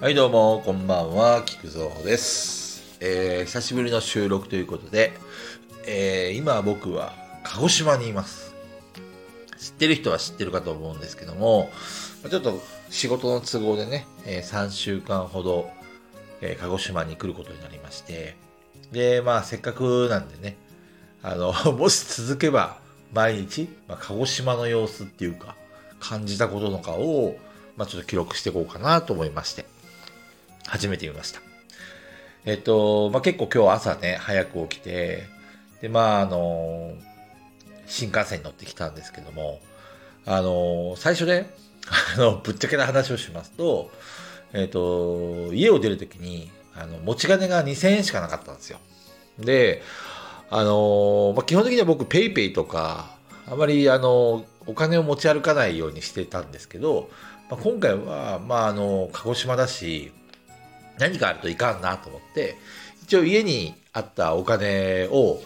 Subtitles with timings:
[0.00, 2.96] はいどうも、こんばんは、菊蔵です。
[3.00, 5.12] えー、久しぶりの収録ということで、
[5.86, 7.12] えー、今僕は
[7.44, 8.54] 鹿児島にいます。
[9.58, 11.68] 知ってる人は知ってるかと思うんですけども、
[12.30, 15.68] ちょっと仕事の都合でね、えー3週間ほど、
[16.40, 18.36] えー鹿児島に来ることになりまして、
[18.92, 20.56] で、まあせっかくなんでね、
[21.22, 22.78] あの、 もし続けば
[23.12, 25.56] 毎日、まあ、鹿児島の様子っていうか、
[26.00, 27.36] 感じたこととかを、
[27.76, 29.66] まあちょっと記録していこうかなと思いまして、
[30.66, 31.40] 始めてみました。
[32.44, 35.24] えっと、まあ結構今日朝ね、早く起きて、
[35.82, 36.94] で、まああの、
[37.86, 39.60] 新幹線に乗ってきたんですけども、
[40.26, 41.50] あの、最初ね、
[42.16, 43.90] あの、ぶっちゃけな話をしますと、
[44.52, 48.78] えっと、家を出るときに、あの、持ち金が2000円しかなかったんですよ。
[49.38, 49.82] で、
[50.50, 53.16] あの、まあ基本的には僕、ペイペイとか、
[53.46, 57.10] あまり、あの、お金を持ち歩かないようにしてたんですけど、
[57.50, 60.12] まあ、今回は、まあ、あの、鹿児島だし、
[61.00, 62.56] 何かあるといかんなと思って、
[63.02, 65.40] 一応家にあったお金を、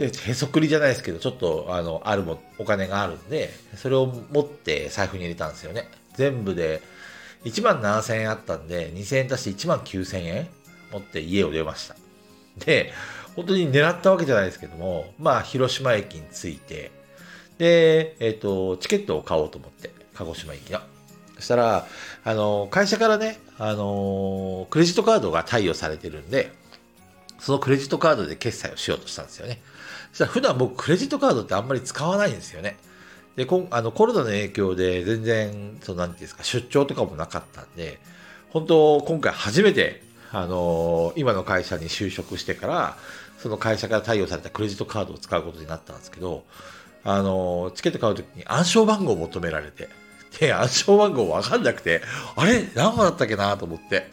[0.00, 5.88] へそくりじゃないですけど、ちょっと、あの、あるも、お金があるんで、それを持って財布に入れたんですよね。
[6.14, 6.80] 全部で、
[7.44, 10.48] 1万7000円あったんで、2000円足して1万9000円
[10.92, 11.96] 持って家を出ました。
[12.64, 12.92] で、
[13.36, 16.90] 本当に狙ったわけじゃないですけども、まあ、広島駅に着いて、
[17.58, 20.80] で、えっ、と、チケットを買おうと思って、鹿児島駅の。
[21.38, 21.86] そしたら、
[22.24, 26.52] あの、会社からね、あの、クレジットカードが貸与されてるんで、
[27.38, 29.60] そのクレジットカードで決済をしようとしたんですよね。
[30.10, 32.76] そしたら普段僕クレジットカードってあんまり使わないんですよね。
[33.36, 38.00] で、こあのコロナの影響で全然、そのなんていうんですか、出張とかもなかったんで、
[38.50, 40.02] 本当今回初めて、
[40.32, 42.96] あの今の会社に就職してから、
[43.38, 46.44] その会社から対応されたクレジットカードを使うことになったんですけど、
[47.04, 49.88] あのチケット買うときに暗証番号を求められて、
[50.38, 52.02] で、暗証番号わかんなくて、
[52.36, 54.10] あれ何番だったっけなと思って。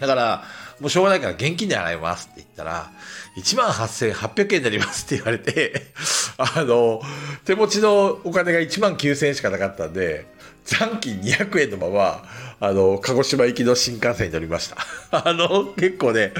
[0.00, 0.44] だから、
[0.80, 2.90] もうしょうがないから現金で払いますって言ったら、
[3.36, 5.92] 18,800円になりますって言われて、
[6.36, 7.00] あの、
[7.44, 10.26] 手持ちのお金が1万9000円しかなかったんで、
[10.64, 12.24] 残金200円のまま、
[12.60, 14.76] あの、鹿児島行きの新幹線に乗りました。
[15.28, 16.32] あの、結構ね、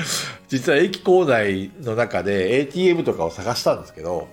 [0.48, 4.28] 実は駅構内の中で ATM とかを探したんですけど、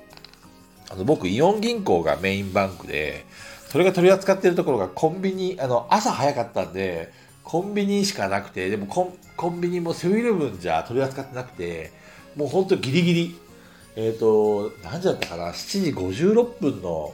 [0.90, 3.26] あの、僕、イオン銀行がメインバンクで、
[3.72, 11.94] それが取り扱ってるところがコンビニ、あの、朝早かったんで、コンビニしかなくて、でもコンビニもセブンイレブンじゃ取り扱ってなくて、
[12.36, 13.40] もうほんとギリギリ、
[13.96, 17.14] えっ、と、何時だったかな、7時56分の、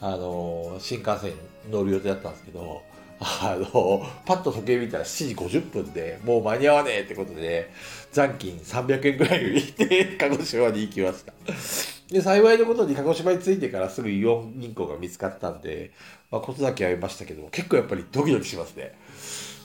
[0.00, 1.36] あの、新幹線に
[1.72, 2.80] 乗る予定だったんですけど、
[3.18, 7.72] あの、パッと時計見たら7時50分で、もう間に合わねえってことで、
[8.12, 11.97] 残金300円ぐらい入れて、鹿児島に行きました。
[12.10, 15.92] で、幸いのことに鹿児島に着いてからすぐイオン銀行が見つかったんで、
[16.30, 18.94] まあ、ことだけは言いましたけども、結構やっぱりドキドキしますね。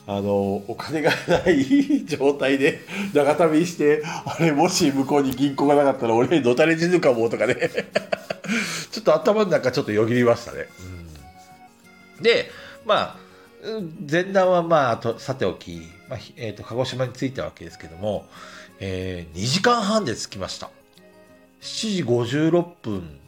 [0.06, 2.80] あの、お金がない状態で
[3.14, 7.56] 長旅して、あれ、もし向こうに銀行がなかったら俺に、のたれ死ぬかもとかね。
[8.90, 10.66] ちょっと頭の中ちょっとよぎりましたね。
[12.20, 12.50] で、
[12.84, 13.16] まあ、
[14.10, 18.26] 前段はまあ、とさておき、まあえー、と鹿児島に着いたわけですけども、
[18.78, 20.70] えー2時間半で着きました。
[21.64, 23.18] 7時56分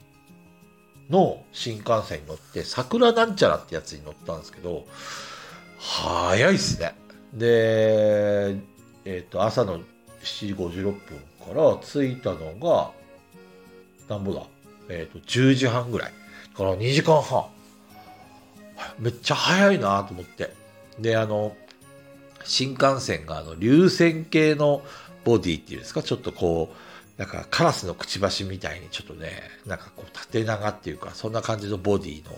[1.09, 4.87] の新幹線に乗って、桜なんちゃらってやつに乗ったんですけど、
[5.79, 6.95] 早いっすね。
[7.33, 8.57] で、
[9.07, 9.83] えっ、と、朝の7
[10.49, 10.95] 時56分
[11.55, 12.91] から着いたのが、
[14.09, 14.43] なんぼだ？
[14.91, 16.13] えっ、と、10時半ぐらい。
[16.53, 17.47] だから2時間半。
[18.99, 20.53] めっちゃ早いなと思って。
[20.99, 21.57] で、あの、
[22.45, 24.83] 新幹線があの、流線形の
[25.25, 26.77] ボディっていうんですか、ちょっとこう、
[27.19, 29.31] なんかカラスのくちばしみたいにちょっとね、
[29.67, 32.33] なんかこう縦長っていうか、そんな感じのボディの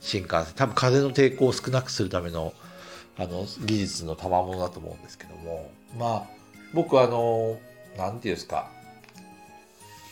[0.00, 0.54] 新幹線。
[0.54, 2.52] 多分風の抵抗を少なくするための、
[3.16, 5.70] あの、技術の賜物だと思うんですけども。
[5.98, 6.26] まあ、
[6.74, 7.58] 僕あの、
[7.96, 8.70] なんていうんですか、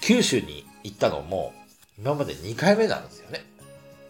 [0.00, 1.52] 九州に行ったのも、
[1.98, 3.44] 今まで2回目なんですよね。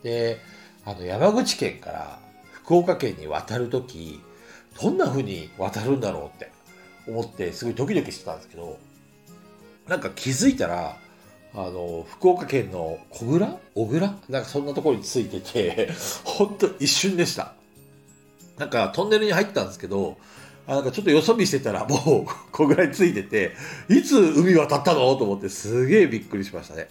[0.05, 0.39] で、
[0.85, 2.19] あの、山口県から
[2.53, 4.21] 福岡県に渡るとき、
[4.81, 6.53] どんな風に渡るんだろうって
[7.09, 8.79] 思って、すごいドキドキしてたんですけど、
[9.89, 10.97] なんか気づいたら、
[11.55, 13.59] あの、福岡県の小倉？
[13.75, 14.15] 小倉？
[14.29, 15.91] なんかそんなところについてて、
[16.25, 17.55] ほんと一瞬でした。
[18.59, 20.19] なんかトンネルに入ったんですけど、
[20.67, 23.53] あなんかちょっとよそ見してたらもう小倉についてて、
[23.89, 25.15] いつ海渡ったの？
[25.17, 26.89] と思ってすげえびっくりしましたね。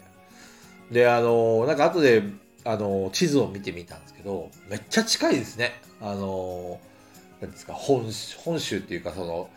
[0.92, 2.24] で、あの、なんか後で、
[2.64, 5.82] あの、地図を見てみたんですけど、めっちゃ近いですね。
[6.00, 6.80] あの、
[7.42, 9.50] なんですか、本本州っていうかその、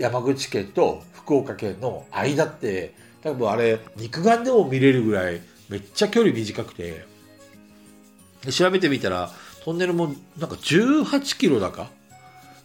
[0.00, 7.04] 山口県と福岡県の間って、多分あれ、肉眼でも見れるぐらい、めっちゃ距離短くて、
[8.42, 9.30] で調べてみたら、
[9.62, 11.90] トンネルもなんか18キロだか？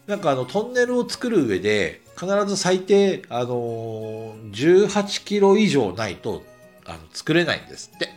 [0.08, 6.44] なんかあのトンネルを作る上で必ず最低、あの、18キロ以上ないと
[6.86, 8.10] あの作れないんですって。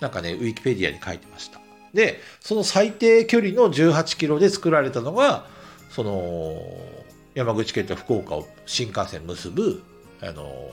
[0.00, 1.60] なんかね、ウィキペディアに書いてました。
[1.92, 5.46] で、その最低距離の18キロで作られたのが、
[5.90, 6.54] その、
[7.34, 9.82] 山口県と福岡を新幹線結ぶ、
[10.20, 10.70] あの、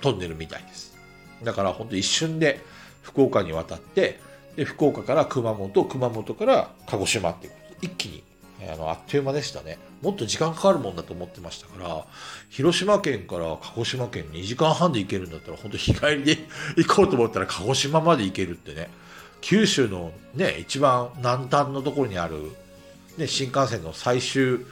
[0.00, 0.96] トンネルみたいです。
[1.42, 2.60] だから本当一瞬で
[3.02, 4.20] 福岡に渡って、
[4.56, 7.52] で、福岡から熊本、熊本から鹿児島っていう
[7.82, 8.22] 一気に、
[8.70, 9.78] あの、あっという間でしたね。
[10.02, 12.06] もっと時間かかるもんだと思ってましたから、
[12.50, 16.38] 広島県から鹿児島県2時間半で行けるんだったら、本当日帰りで
[16.76, 18.90] 行こうと思ったら鹿児島まで行けるってね。
[19.40, 22.52] 九州のね、一番南端のところにある、
[23.16, 24.66] ね、新幹線の最終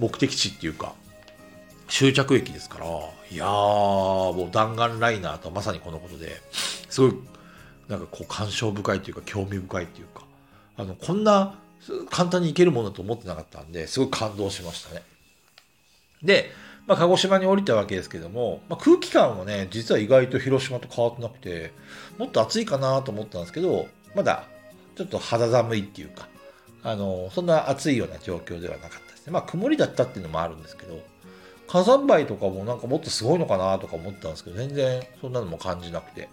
[0.00, 0.94] 目的地っていうか、
[1.88, 6.40] 終着駅ですから、いやー、もう弾丸ライナーとまさにこのことで、
[6.88, 7.14] すごい、
[7.88, 10.22] なんかこう感傷深いというか、興味深いというか、
[10.76, 11.58] あの、こんな
[12.08, 15.02] 簡単に行けるものだと思ってなかったんで、すごい感動しましたね。
[16.22, 16.50] で、
[16.86, 21.72] まあ、鹿児島に降りたわけですけども、まあ、空気感もね、実は意外と広島と変わってなくて、
[22.18, 24.44] もっと暑いかなと思ったんですけど、まだ
[24.96, 26.28] ちょっと肌寒いっていうか、
[26.82, 29.32] あの、そんな暑いような状況ではなかったですね。
[29.32, 31.00] まあ曇りだったっていうのもあるんですけど、
[31.68, 36.28] 火山灰とかもなんかもっとすごいのかなとか思ったんですけど、全然そんなのも感じなくて、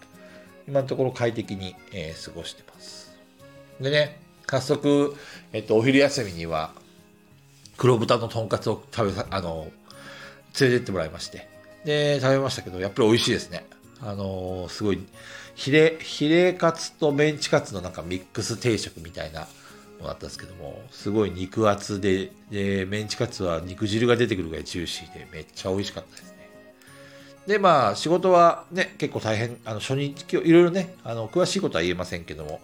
[0.66, 3.16] 今のところ快適に、えー、過ごしてます。
[3.80, 5.14] でね、早速、
[5.52, 6.72] えっと、お昼休みには、
[7.76, 9.70] 黒豚のとんかつを食べさ、あの、
[10.60, 11.48] 連れてってもらいまして、
[11.84, 13.64] で、食べましたけど、やっぱり美味しいですね。
[14.00, 15.06] あのー、すごい、
[15.54, 19.46] ヒレ、ヒレカツとメンチカツのなんかミックス定食みたいな
[20.00, 26.38] のだったんですけども、すごい肉厚で、で、メンチカツは肉汁が出てくるぐらいジューシーでめっちゃ美味しかったですね。
[27.46, 32.60] で、まあ、仕事はね、結構大変、あの、初日、今日、いろいろね、あの、詳しいことは言えませんけども、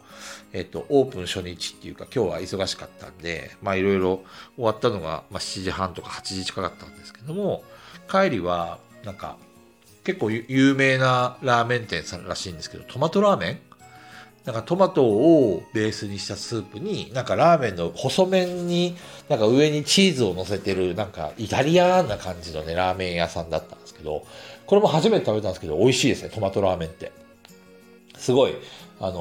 [0.53, 4.23] えっと、オープン初日っていうか、今日は忙しかったんで、まあ、いろいろ
[4.57, 7.65] 終わったのが、まあ、7時半とか8時近かったんですけども、
[8.11, 9.37] 帰りは、なんか、
[10.05, 13.61] 結構有名なラーメン店さんらしいんですけど、トマトラーメン
[14.45, 18.95] なんかトマトをベースにしたスープに、なんかラーメンの細麺に、
[19.31, 24.27] なんか上にチーズを乗せてる、なんかイタリアンな感じのね、ラーメン屋さんだったんですけど、
[24.67, 27.11] これも初めて食べたんですけど、美味しいですね、トマトラーメンって。
[28.19, 28.55] すごい、
[29.01, 29.17] あの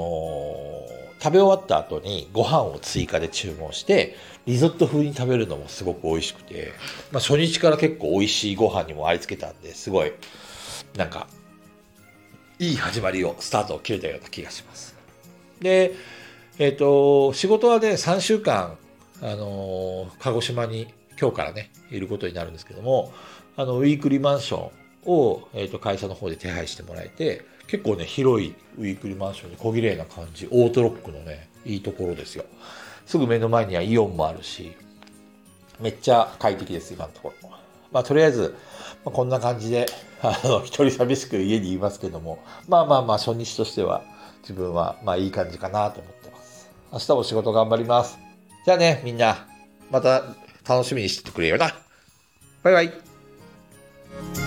[1.19, 6.73] ー、食べ終わった後にご飯を追加で注文して、リゾット風に食べるのもすごく美味しくて、
[7.13, 10.11] まあ初日から結構美味しいご飯にもありつけたんで、すごい、
[10.97, 11.27] なんか、
[12.59, 15.02] いい始まりを、スタートを切れたような気がします。
[15.61, 15.93] で、
[16.59, 18.77] えっ、ー、と、仕事はね、3週間、
[19.21, 23.13] あのー、鹿児島に今日からね、いることになるんですけども、
[23.55, 24.71] あの、ウィークリーマンション
[25.05, 32.45] を、えっ、ー、と、会社の方で手配してもらえて、結構ね、広いウィークリーマンションで小綺麗な感じ、オートロックのね、いいところですよ。
[33.05, 34.73] すぐ目の前にはイオンもあるし、
[35.79, 37.49] めっちゃ快適です、今のところ。
[37.91, 38.55] まあ、とりあえず、
[39.05, 39.85] まあ、こんな感じで、
[40.21, 44.03] あの、一人寂しく家にいますけども、まあまあまあ、初日としては、
[44.41, 46.69] 自分は、まあいい感じかなと思ってます。
[46.91, 48.17] 明日も仕事頑張ります。
[48.65, 49.47] じゃあね、みんな、
[49.89, 50.23] また
[50.67, 51.75] 楽しみにしててくれよな。
[52.63, 54.42] バイバイ。